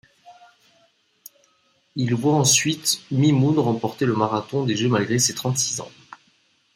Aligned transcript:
Il 1.95 2.15
voit 2.15 2.33
ensuite 2.33 3.01
Mimoun 3.11 3.59
remporter 3.59 4.07
le 4.07 4.15
marathon 4.15 4.65
des 4.65 4.75
Jeux 4.75 4.89
malgré 4.89 5.19
ses 5.19 5.35
trente-six 5.35 5.79
ans. 5.79 5.91